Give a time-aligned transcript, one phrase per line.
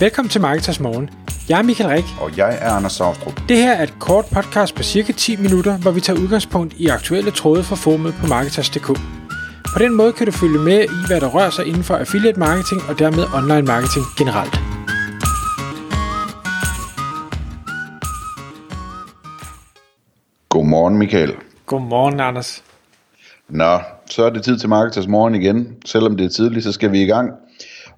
[0.00, 1.10] Velkommen til Marketers Morgen.
[1.48, 2.04] Jeg er Michael Rik.
[2.20, 3.40] Og jeg er Anders Saustrup.
[3.48, 6.86] Det her er et kort podcast på cirka 10 minutter, hvor vi tager udgangspunkt i
[6.86, 8.86] aktuelle tråde fra formet på Marketers.dk.
[9.74, 12.38] På den måde kan du følge med i, hvad der rører sig inden for affiliate
[12.38, 14.54] marketing og dermed online marketing generelt.
[20.48, 21.34] Godmorgen, Michael.
[21.66, 22.64] Godmorgen, Anders.
[23.48, 23.78] Nå,
[24.10, 25.76] så er det tid til Marketers Morgen igen.
[25.84, 27.30] Selvom det er tidligt, så skal vi i gang.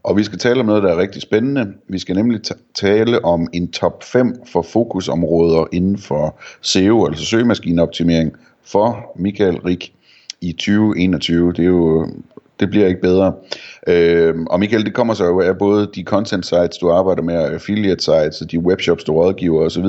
[0.02, 1.72] Og vi skal tale om noget, der er rigtig spændende.
[1.88, 2.40] Vi skal nemlig
[2.74, 8.32] tale om en top 5 for fokusområder inden for SEO, altså søgemaskineoptimering,
[8.64, 9.92] for Michael Rik
[10.40, 11.52] i 2021.
[11.52, 12.06] Det, er jo,
[12.60, 13.32] det bliver ikke bedre.
[13.86, 17.34] Øh, og Michael, det kommer så jo af både de content sites, du arbejder med,
[17.34, 19.86] affiliate sites, de webshops, du rådgiver osv.,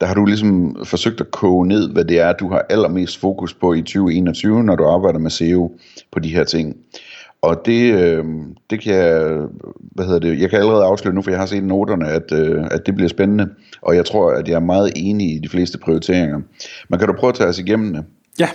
[0.00, 3.54] der har du ligesom forsøgt at koge ned, hvad det er, du har allermest fokus
[3.54, 5.78] på i 2021, når du arbejder med SEO
[6.12, 6.76] på de her ting.
[7.42, 8.24] Og det, øh,
[8.70, 9.38] det kan jeg,
[9.80, 12.64] hvad hedder det, jeg kan allerede afsløre nu, for jeg har set noterne, at, øh,
[12.70, 13.48] at det bliver spændende,
[13.82, 16.40] og jeg tror, at jeg er meget enig i de fleste prioriteringer.
[16.88, 18.04] Men kan du prøve at tage os igennem det?
[18.38, 18.48] Ja,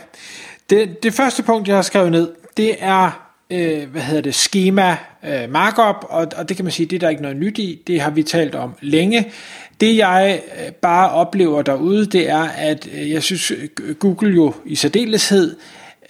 [0.70, 4.98] det, det første punkt, jeg har skrevet ned, det er, øh, hvad hedder det, schema
[5.26, 7.82] øh, markup, og, og det kan man sige, det er der ikke noget nyt i,
[7.88, 9.32] det har vi talt om længe.
[9.82, 13.52] Det jeg øh, bare oplever derude, det er, at øh, jeg synes,
[14.00, 15.56] Google jo i særdeleshed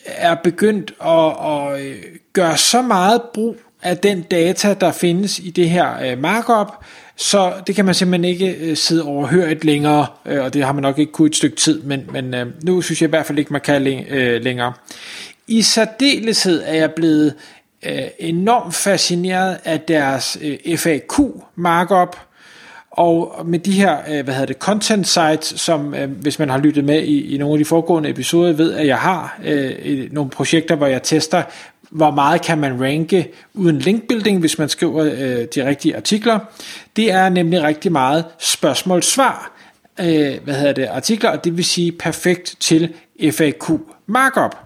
[0.05, 1.95] er begyndt at, at øh,
[2.33, 6.67] gøre så meget brug af den data, der findes i det her øh, markup,
[7.15, 10.99] så det kan man simpelthen ikke øh, sidde overhørigt længere, og det har man nok
[10.99, 13.61] ikke kunnet et stykke tid, men, men nu synes jeg i hvert fald ikke, man
[13.61, 13.81] kan
[14.41, 14.73] længere.
[15.47, 17.33] I særdeleshed er jeg blevet
[18.19, 20.38] enormt fascineret af deres
[20.77, 21.19] FAQ
[21.55, 22.17] markup,
[22.94, 26.58] og med de her, øh, hvad hedder det, content sites, som øh, hvis man har
[26.58, 30.30] lyttet med i, i nogle af de foregående episoder, ved at jeg har øh, nogle
[30.30, 31.44] projekter, hvor jeg tester,
[31.89, 36.39] hvor meget kan man ranke uden linkbuilding, hvis man skriver øh, de rigtige artikler.
[36.95, 39.52] Det er nemlig rigtig meget spørgsmål-svar,
[40.00, 42.94] øh, hvad hedder det, artikler, og det vil sige perfekt til
[43.31, 43.69] FAQ
[44.07, 44.57] markup.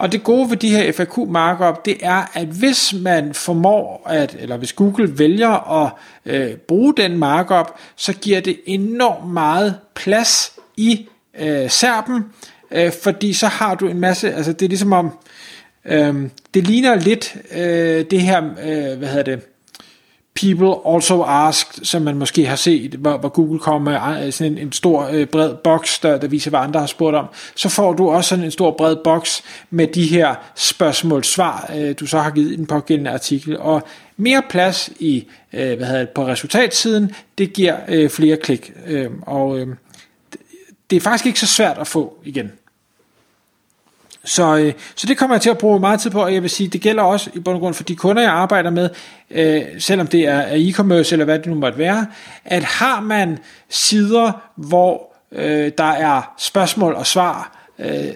[0.00, 4.36] Og det gode ved de her FAQ markup, det er, at hvis man formår, at,
[4.40, 5.92] eller hvis Google vælger at
[6.26, 11.08] øh, bruge den markup, så giver det enormt meget plads i
[11.40, 12.24] øh, serpen,
[12.70, 15.18] øh, fordi så har du en masse, altså det er ligesom om,
[15.84, 19.40] øh, det ligner lidt øh, det her, øh, hvad hedder det,
[20.40, 24.58] People Also Asked, som man måske har set, hvor, hvor Google kommer med sådan en,
[24.58, 27.92] en stor øh, bred boks, der, der viser, hvad andre har spurgt om, så får
[27.92, 32.30] du også sådan en stor bred boks med de her spørgsmål-svar, øh, du så har
[32.30, 33.58] givet i den pågældende artikel.
[33.58, 33.82] Og
[34.16, 38.72] mere plads i, øh, hvad hedder det, på resultatsiden, det giver øh, flere klik.
[38.86, 39.66] Øh, og øh,
[40.90, 42.52] det er faktisk ikke så svært at få igen.
[44.24, 46.50] Så, øh, så det kommer jeg til at bruge meget tid på, og jeg vil
[46.50, 48.90] sige, det gælder også i bund og grund for de kunder, jeg arbejder med,
[49.30, 52.06] øh, selvom det er, e-commerce eller hvad det nu måtte være,
[52.44, 53.38] at har man
[53.68, 58.14] sider, hvor øh, der er spørgsmål og svar, øh,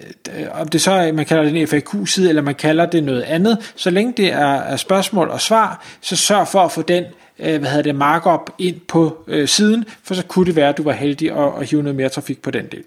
[0.51, 3.73] om det så er, man kalder det en FAQ-side, eller man kalder det noget andet,
[3.75, 7.03] så længe det er, er spørgsmål og svar, så sørg for at få den
[7.39, 10.77] øh, hvad hedder det, markup ind på øh, siden, for så kunne det være, at
[10.77, 12.83] du var heldig at, at hive noget mere trafik på den del.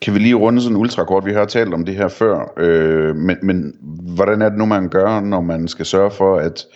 [0.00, 1.26] Kan vi lige runde sådan ultrakort?
[1.26, 3.74] Vi har talt om det her før, øh, men, men
[4.14, 6.66] hvordan er det nu, man gør, når man skal sørge for, at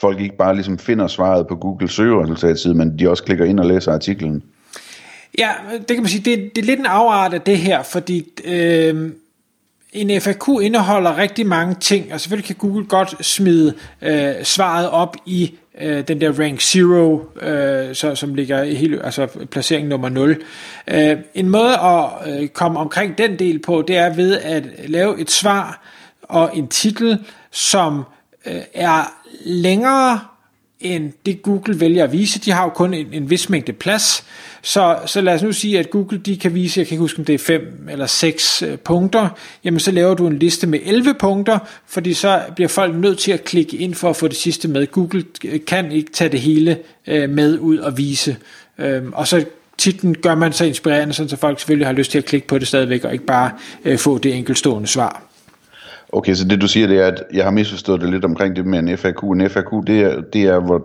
[0.00, 3.66] folk ikke bare ligesom finder svaret på Google søgeresultatside, men de også klikker ind og
[3.66, 4.42] læser artiklen?
[5.38, 8.28] Ja, det kan man sige, det, det er lidt en afart af det her, fordi
[8.44, 9.10] øh,
[9.92, 15.16] en FAQ indeholder rigtig mange ting, og selvfølgelig kan Google godt smide øh, svaret op
[15.26, 20.08] i øh, den der rank 0, øh, så, som ligger i hele, altså placering nummer
[20.08, 20.42] 0.
[20.88, 25.20] Øh, en måde at øh, komme omkring den del på, det er ved at lave
[25.20, 25.82] et svar
[26.22, 27.18] og en titel,
[27.50, 28.04] som
[28.46, 29.12] øh, er
[29.44, 30.20] længere
[30.82, 32.38] end det Google vælger at vise.
[32.38, 34.24] De har jo kun en, en vis mængde plads,
[34.62, 37.18] så, så lad os nu sige, at Google de kan vise, jeg kan ikke huske,
[37.18, 39.28] om det er 5 eller 6 øh, punkter,
[39.64, 43.32] jamen så laver du en liste med 11 punkter, fordi så bliver folk nødt til
[43.32, 44.86] at klikke ind for at få det sidste med.
[44.86, 48.36] Google øh, kan ikke tage det hele øh, med ud og vise.
[48.78, 49.44] Øh, og så
[49.78, 52.68] titlen gør man så inspirerende, så folk selvfølgelig har lyst til at klikke på det
[52.68, 53.50] stadigvæk, og ikke bare
[53.84, 55.31] øh, få det enkeltstående svar.
[56.12, 58.66] Okay, så det du siger, det er, at jeg har misforstået det lidt omkring det
[58.66, 59.22] med en FAQ.
[59.22, 60.82] En FAQ, det er, det er hvor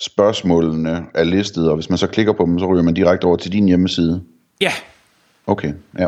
[0.00, 3.36] spørgsmålene er listet, og hvis man så klikker på dem, så ryger man direkte over
[3.36, 4.22] til din hjemmeside.
[4.60, 4.72] Ja.
[5.46, 6.06] Okay, ja.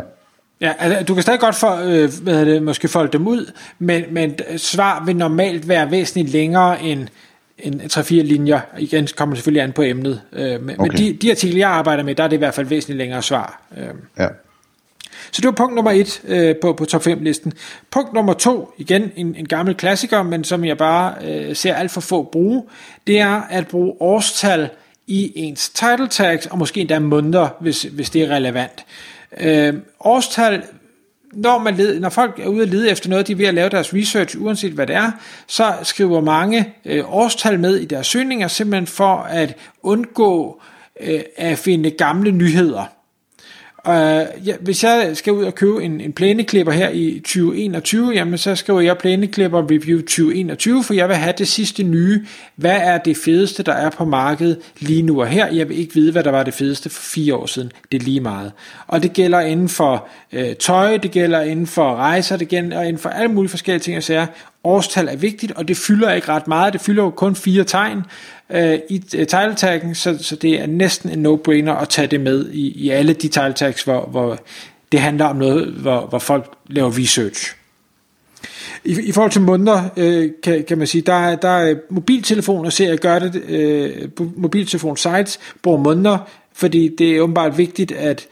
[0.61, 4.03] Ja, altså, du kan stadig godt for, øh, hvad det, måske folde dem ud, men,
[4.11, 7.07] men svar vil normalt være væsentligt længere end,
[7.59, 8.59] end 3-4 linjer.
[8.77, 10.21] Igen kommer selvfølgelig an på emnet.
[10.33, 10.91] Øh, men, okay.
[10.91, 13.21] men de, de artikler, jeg arbejder med, der er det i hvert fald væsentligt længere
[13.21, 13.61] svar.
[13.77, 13.87] Øh.
[14.19, 14.27] Ja.
[15.31, 17.53] Så det var punkt nummer et øh, på, på top 5 listen.
[17.91, 21.91] Punkt nummer to, igen en, en gammel klassiker, men som jeg bare øh, ser alt
[21.91, 22.63] for få bruge,
[23.07, 24.69] det er at bruge årstal
[25.07, 28.85] i ens title tags, og måske endda måneder, hvis, hvis det er relevant.
[29.39, 30.63] Øh, årstal
[31.33, 33.53] når, man led, når folk er ude og lede efter noget, de er ved at
[33.53, 35.11] lave deres research, uanset hvad det er,
[35.47, 40.61] så skriver mange øh, årstal med i deres søgninger, simpelthen for at undgå
[40.99, 42.96] øh, at finde gamle nyheder.
[43.87, 43.93] Uh,
[44.47, 48.55] ja, hvis jeg skal ud og købe en, en plæneklipper her i 2021, jamen så
[48.55, 52.25] skriver jeg plæneklipper review 2021, for jeg vil have det sidste nye.
[52.55, 55.47] Hvad er det fedeste, der er på markedet lige nu og her?
[55.47, 57.71] Jeg vil ikke vide, hvad der var det fedeste for fire år siden.
[57.91, 58.51] Det er lige meget.
[58.87, 63.01] Og det gælder inden for uh, tøj, det gælder inden for rejser, det gælder inden
[63.01, 64.25] for alle mulige forskellige ting og sager.
[64.67, 66.73] Årstal er vigtigt, og det fylder ikke ret meget.
[66.73, 68.01] Det fylder jo kun fire tegn
[68.49, 72.21] øh, i øh, title taggen, så, så det er næsten en no-brainer at tage det
[72.21, 74.37] med i, i alle de title tags, hvor, hvor
[74.91, 77.55] det handler om noget, hvor, hvor folk laver research.
[78.83, 82.89] I, I forhold til måneder, øh, kan, kan man sige, der, der er mobiltelefoner, ser
[82.89, 86.17] jeg gør det, øh, mobiltelefon sites bruger måneder,
[86.53, 88.27] fordi det er åbenbart vigtigt, at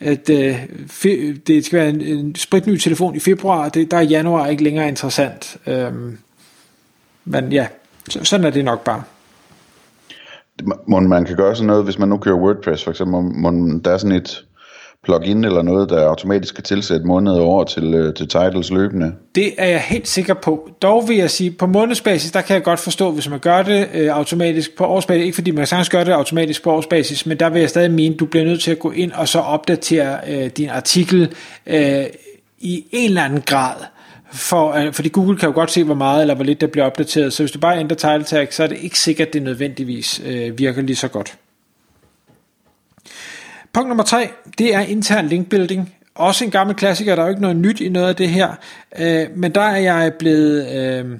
[0.00, 0.56] at øh,
[0.86, 4.64] fe, det skal være en, en spritny telefon i februar, det, der er januar ikke
[4.64, 5.56] længere interessant.
[5.66, 6.18] Øhm,
[7.24, 7.66] men ja,
[8.08, 9.02] så, sådan er det nok bare.
[10.86, 13.80] Må man kan gøre sådan noget, hvis man nu kører WordPress for eksempel, må, må
[13.84, 14.44] der er sådan et
[15.04, 19.12] plugin eller noget, der automatisk kan tilsætte måned over til, øh, til titles løbende?
[19.34, 20.68] Det er jeg helt sikker på.
[20.82, 23.88] Dog vil jeg sige, på månedsbasis, der kan jeg godt forstå, hvis man gør det
[23.94, 27.48] øh, automatisk på årsbasis, ikke fordi man sagtens gør det automatisk på årsbasis, men der
[27.48, 30.50] vil jeg stadig mene, du bliver nødt til at gå ind og så opdatere øh,
[30.56, 31.34] din artikel
[31.66, 32.04] øh,
[32.58, 33.76] i en eller anden grad.
[34.32, 36.84] For, øh, fordi Google kan jo godt se, hvor meget eller hvor lidt der bliver
[36.84, 39.42] opdateret, så hvis du bare ændrer title tag, så er det ikke sikkert, at det
[39.42, 41.36] nødvendigvis øh, virker lige så godt.
[43.72, 44.28] Punkt nummer tre,
[44.58, 45.94] det er intern linkbuilding.
[46.14, 48.54] Også en gammel klassiker, der er jo ikke noget nyt i noget af det her,
[48.98, 50.76] øh, men der er jeg blevet...
[50.76, 51.18] Øh,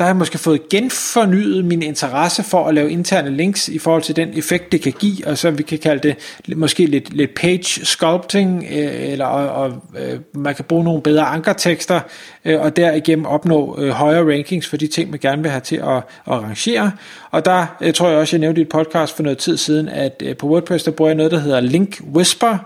[0.00, 4.02] der har jeg måske fået genfornyet min interesse for at lave interne links i forhold
[4.02, 6.16] til den effekt, det kan give, og så vi kan kalde det
[6.56, 11.22] måske lidt, lidt page sculpting, øh, eller og, og, øh, man kan bruge nogle bedre
[11.22, 12.00] ankertekster,
[12.44, 15.76] øh, og derigennem opnå øh, højere rankings for de ting, man gerne vil have til
[15.76, 16.92] at, at rangere.
[17.30, 19.88] Og der øh, tror jeg også, jeg nævnte i et podcast for noget tid siden,
[19.88, 22.58] at øh, på WordPress, der bruger jeg noget, der hedder Link Whisper,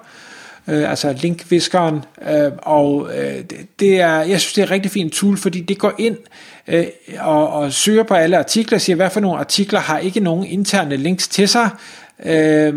[0.69, 4.90] øh, altså linkviskeren, øh, og øh, det, det er, jeg synes det er et rigtig
[4.90, 6.16] fint tool, fordi det går ind
[6.69, 6.87] øh,
[7.20, 10.96] og, og søger på alle artikler, siger hvad for nogle artikler har ikke nogen interne
[10.96, 11.70] links til sig,
[12.25, 12.75] øh,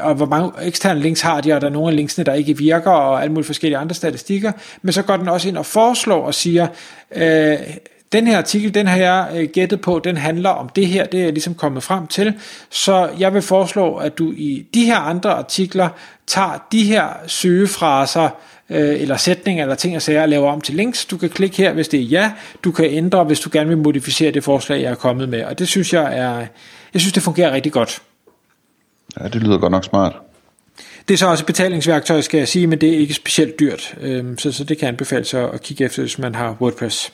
[0.00, 2.56] og hvor mange eksterne links har de, og der er nogle af linksene, der ikke
[2.56, 4.52] virker, og alle mulige forskellige andre statistikker,
[4.82, 6.66] men så går den også ind og foreslår og siger,
[7.14, 7.56] øh,
[8.12, 11.20] den her artikel, den har jeg øh, gættet på, den handler om det her, det
[11.20, 12.34] er jeg ligesom kommet frem til,
[12.70, 15.88] så jeg vil foreslå, at du i de her andre artikler
[16.26, 18.28] tager de her søgefraser,
[18.70, 21.04] øh, eller sætninger, eller ting og sager, og laver om til links.
[21.04, 22.32] Du kan klikke her, hvis det er ja.
[22.64, 25.44] Du kan ændre, hvis du gerne vil modificere det forslag, jeg er kommet med.
[25.44, 26.46] Og det synes jeg er,
[26.94, 28.02] jeg synes, det fungerer rigtig godt.
[29.20, 30.16] Ja, det lyder godt nok smart.
[31.08, 33.94] Det er så også et betalingsværktøj, skal jeg sige, men det er ikke specielt dyrt.
[34.00, 37.12] Øhm, så, så det kan anbefales at kigge efter, hvis man har WordPress.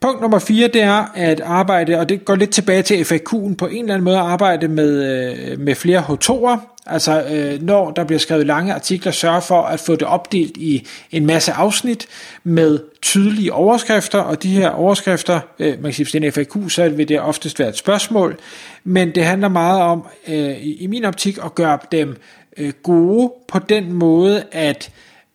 [0.00, 3.66] Punkt nummer 4, det er at arbejde, og det går lidt tilbage til FAQ'en, på
[3.66, 8.04] en eller anden måde at arbejde med, øh, med flere H2'er, altså øh, når der
[8.04, 12.06] bliver skrevet lange artikler, sørge for at få det opdelt i en masse afsnit
[12.44, 16.32] med tydelige overskrifter, og de her overskrifter, øh, man kan sige, hvis det er en
[16.32, 18.38] FAQ, så vil det oftest være et spørgsmål,
[18.84, 22.16] men det handler meget om, øh, i min optik, at gøre dem
[22.56, 24.90] øh, gode på den måde, at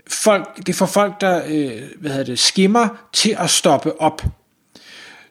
[0.08, 1.42] folk, det får folk, der
[2.00, 4.22] hvad hedder det, skimmer til at stoppe op.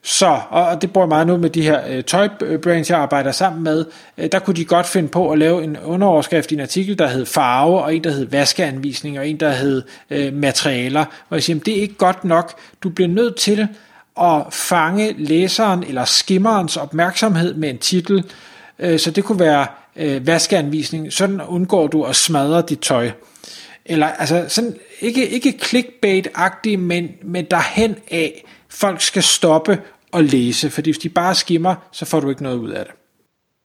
[0.04, 3.62] Så, og det bruger jeg meget nu med de her øh, tøjbrands, jeg arbejder sammen
[3.62, 3.84] med,
[4.18, 7.08] øh, der kunne de godt finde på at lave en underoverskrift i en artikel, der
[7.08, 11.04] hed farve, og en, der hed vaskeanvisning, og en, der hed øh, materialer.
[11.28, 12.54] Og jeg siger, det er ikke godt nok.
[12.82, 13.68] Du bliver nødt til
[14.20, 18.24] at fange læseren eller skimmerens opmærksomhed med en titel.
[18.78, 19.66] Øh, så det kunne være
[19.96, 21.12] øh, vaskeanvisning.
[21.12, 23.10] Sådan undgår du at smadre dit tøj.
[23.86, 29.78] Eller altså sådan, ikke, ikke clickbait-agtigt, men, men derhen af, folk skal stoppe
[30.12, 32.94] og læse, fordi hvis de bare skimmer, så får du ikke noget ud af det.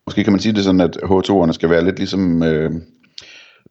[0.07, 2.71] Måske kan man sige det sådan, at H2'erne skal være lidt ligesom, øh,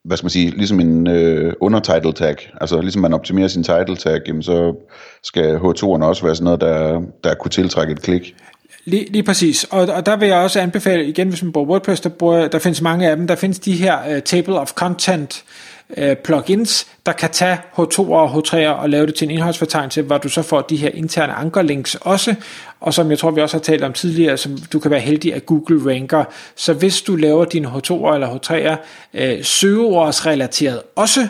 [0.04, 2.36] hvad skal man sige, ligesom en øh, undertitle tag.
[2.60, 4.74] Altså ligesom man optimerer sin title tag, jamen, så
[5.22, 8.34] skal H2'erne også være sådan noget, der, der kunne tiltrække et klik.
[8.84, 12.00] Lige, lige præcis, og, og der vil jeg også anbefale, igen hvis man bruger WordPress,
[12.00, 15.44] der, bruger, der findes mange af dem, der findes de her uh, table of content
[15.44, 20.02] uh, Øh, plugins, der kan tage H2 og H3 og lave det til en indholdsfortegnelse,
[20.02, 22.34] hvor du så får de her interne ankerlinks også,
[22.80, 25.34] og som jeg tror vi også har talt om tidligere, som du kan være heldig
[25.34, 26.24] at Google ranker,
[26.56, 31.28] så hvis du laver dine H2 eller H3'er uh, øh, søgeordsrelateret også,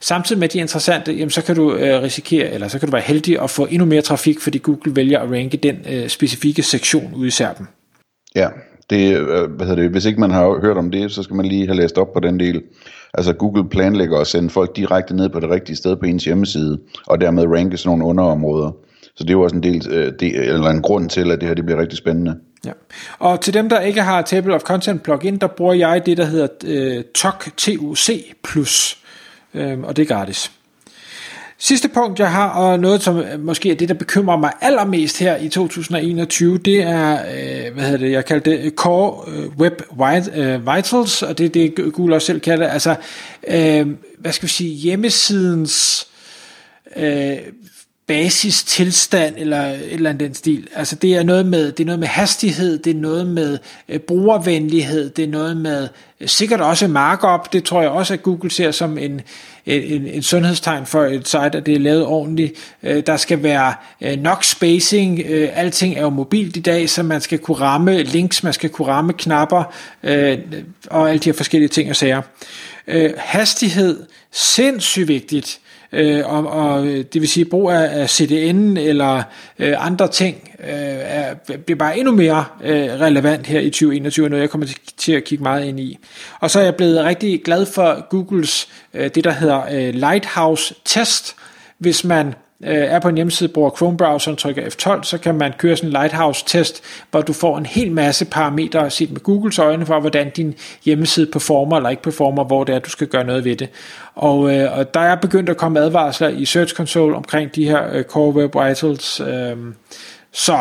[0.00, 3.02] samtidig med de interessante, jamen, så kan du øh, risikere, eller så kan du være
[3.02, 7.12] heldig at få endnu mere trafik, fordi Google vælger at ranke den øh, specifikke sektion
[7.14, 7.68] ude i serpen.
[8.34, 8.48] Ja,
[8.90, 11.46] det, øh, hvad hedder det, hvis ikke man har hørt om det, så skal man
[11.46, 12.62] lige have læst op på den del.
[13.14, 16.78] Altså Google planlægger at sende folk direkte ned på det rigtige sted på ens hjemmeside,
[17.06, 18.70] og dermed ranke sådan nogle underområder.
[19.16, 21.48] Så det er jo også en, del, øh, det, eller en grund til, at det
[21.48, 22.36] her det bliver rigtig spændende.
[22.66, 22.72] Ja.
[23.18, 26.24] Og til dem, der ikke har Table of Content plugin, der bruger jeg det, der
[26.24, 28.10] hedder øh, TOC TUC+,
[29.54, 30.52] øh, og det er gratis.
[31.64, 35.18] Sidste punkt, jeg har, og noget, som øh, måske er det, der bekymrer mig allermest
[35.18, 39.58] her i 2021, det er, øh, hvad hedder det, jeg kalder det øh, Core øh,
[39.58, 39.82] Web
[40.74, 42.96] Vitals, og det er det, Google også selv kalder det, altså,
[43.48, 43.86] øh,
[44.18, 46.06] hvad skal vi sige, hjemmesidens
[46.96, 47.36] øh,
[48.06, 50.68] basistilstand eller et eller andet den stil.
[50.74, 53.58] Altså det er noget med det er noget med hastighed, det er noget med
[53.88, 55.88] øh, brugervenlighed, det er noget med
[56.20, 57.52] øh, sikkert også markup.
[57.52, 59.20] Det tror jeg også at Google ser som en
[59.66, 62.76] en, en sundhedstegn for et site, at det er lavet ordentligt.
[62.82, 65.20] Øh, der skal være øh, nok spacing.
[65.26, 68.70] Øh, alting er jo mobilt i dag, så man skal kunne ramme links, man skal
[68.70, 70.38] kunne ramme knapper øh,
[70.86, 72.22] og alle de her forskellige ting og sager.
[72.86, 75.60] Øh, hastighed, sindssygt vigtigt
[75.94, 79.22] øh, og, og det vil sige brug af, af CDN eller
[79.58, 80.68] øh, andre ting øh,
[81.00, 85.24] er, bliver bare endnu mere øh, relevant her i 2021, noget jeg kommer til at
[85.24, 85.98] kigge meget ind i.
[86.40, 90.74] Og så er jeg blevet rigtig glad for Googles øh, det der hedder øh, Lighthouse
[90.84, 91.36] Test,
[91.78, 92.34] hvis man
[92.66, 95.92] øh, er på en hjemmeside, bruger Chrome-browseren, trykker F12, så kan man køre sådan en
[95.92, 100.54] Lighthouse-test, hvor du får en hel masse parametre set med Googles øjne for, hvordan din
[100.84, 103.68] hjemmeside performer eller ikke performer, hvor det er, du skal gøre noget ved det.
[104.14, 107.92] Og, øh, og der er begyndt at komme advarsler i Search Console omkring de her
[107.92, 109.20] øh, Core Web Vitals.
[109.20, 109.56] Øh,
[110.32, 110.58] så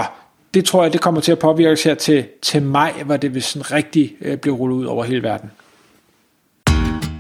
[0.54, 3.44] det tror jeg, det kommer til at påvirke her til, til maj, hvor det vil
[3.44, 5.52] sådan rigtig øh, blive rullet ud over hele verden.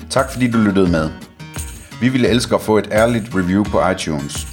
[0.09, 1.09] Tak fordi du lyttede med.
[2.01, 4.52] Vi ville elske at få et ærligt review på iTunes.